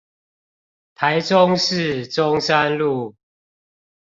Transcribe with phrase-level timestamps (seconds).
[0.95, 3.13] 台中市中山路